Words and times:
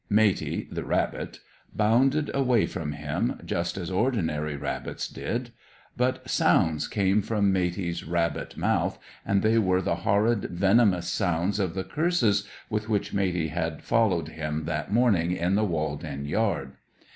Matey, 0.09 0.67
the 0.71 0.83
rabbit, 0.83 1.41
bounded 1.75 2.31
away 2.33 2.65
from 2.65 2.93
him, 2.93 3.39
just 3.45 3.77
as 3.77 3.91
ordinary 3.91 4.55
rabbits 4.55 5.07
did; 5.07 5.51
but 5.95 6.27
sounds 6.27 6.87
came 6.87 7.21
from 7.21 7.53
Matey's 7.53 8.03
rabbit 8.03 8.57
mouth, 8.57 8.97
and 9.23 9.43
they 9.43 9.59
were 9.59 9.79
the 9.83 9.97
horrid, 9.97 10.45
venomous 10.45 11.07
sounds 11.07 11.59
of 11.59 11.75
the 11.75 11.83
curses 11.83 12.47
with 12.67 12.89
which 12.89 13.13
Matey 13.13 13.49
had 13.49 13.83
followed 13.83 14.29
him 14.29 14.65
that 14.65 14.91
morning 14.91 15.33
in 15.33 15.53
the 15.53 15.65
walled 15.65 16.03
in 16.03 16.25
yard. 16.25 16.77